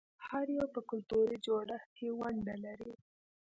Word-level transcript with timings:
هر 0.27 0.45
یو 0.57 0.67
په 0.75 0.81
کلتوري 0.89 1.37
جوړښت 1.45 1.89
کې 1.97 2.07
ونډه 2.19 2.55
لري. 2.65 2.93